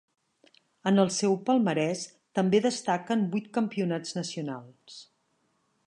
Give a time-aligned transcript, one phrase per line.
[0.91, 2.01] En el seu palmarès
[2.39, 4.99] també destaquen vuit campionats nacionals.